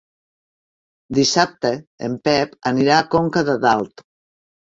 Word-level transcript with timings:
Dissabte 1.17 1.71
en 2.07 2.15
Pep 2.29 2.57
anirà 2.73 2.97
a 2.97 3.05
Conca 3.13 3.45
de 3.53 3.59
Dalt. 3.69 4.05